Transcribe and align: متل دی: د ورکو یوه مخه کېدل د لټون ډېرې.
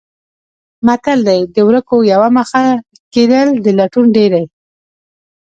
متل 0.87 1.19
دی: 1.27 1.41
د 1.55 1.57
ورکو 1.67 1.95
یوه 2.13 2.29
مخه 2.37 2.63
کېدل 3.13 3.47
د 3.65 3.67
لټون 3.79 4.05
ډېرې. 4.15 4.43